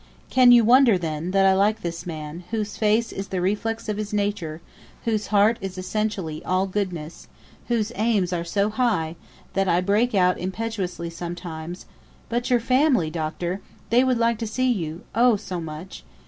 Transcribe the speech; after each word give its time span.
Can 0.31 0.51
you 0.51 0.63
wonder, 0.65 0.97
then, 0.97 1.29
that 1.29 1.45
I 1.45 1.53
like 1.53 1.83
this 1.83 2.07
man, 2.07 2.43
whose 2.49 2.75
face 2.75 3.11
is 3.11 3.27
the 3.27 3.39
reflex 3.39 3.87
of 3.87 3.97
his 3.97 4.11
nature, 4.11 4.59
whose 5.05 5.27
heart 5.27 5.59
is 5.61 5.77
essentially 5.77 6.43
all 6.43 6.65
goodness, 6.65 7.27
whose 7.67 7.91
aims 7.95 8.33
are 8.33 8.43
so 8.43 8.71
high, 8.71 9.15
that 9.53 9.69
I 9.69 9.79
break 9.79 10.15
out 10.15 10.39
impetuously 10.39 11.11
sometimes: 11.11 11.85
"But 12.29 12.49
your 12.49 12.59
family, 12.59 13.11
Doctor, 13.11 13.61
they 13.91 14.03
would 14.03 14.17
like 14.17 14.39
to 14.39 14.47
see 14.47 14.71
you, 14.71 15.01
oh! 15.13 15.35
so 15.35 15.61
much. 15.61 16.03